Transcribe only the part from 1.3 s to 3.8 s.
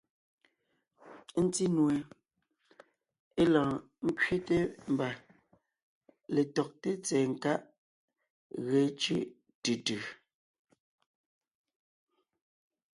Ńtí nue (é lɔɔn